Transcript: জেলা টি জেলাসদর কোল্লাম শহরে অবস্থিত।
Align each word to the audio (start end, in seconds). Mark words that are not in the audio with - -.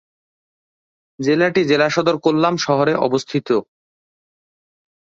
জেলা 1.19 1.47
টি 1.49 1.61
জেলাসদর 1.65 2.15
কোল্লাম 2.17 2.55
শহরে 2.57 2.93
অবস্থিত। 3.07 3.47